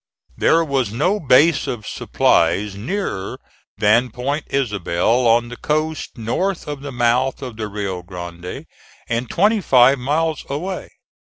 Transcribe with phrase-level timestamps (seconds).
[0.35, 3.39] There was no base of supplies nearer
[3.77, 8.65] than Point Isabel, on the coast, north of the mouth of the Rio Grande
[9.07, 10.89] and twenty five miles away.